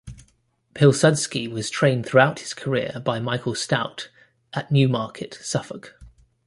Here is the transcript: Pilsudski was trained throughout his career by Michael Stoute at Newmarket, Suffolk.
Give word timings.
Pilsudski 0.73 1.47
was 1.47 1.69
trained 1.69 2.07
throughout 2.07 2.39
his 2.39 2.55
career 2.55 3.03
by 3.05 3.19
Michael 3.19 3.53
Stoute 3.53 4.07
at 4.51 4.71
Newmarket, 4.71 5.35
Suffolk. 5.43 5.93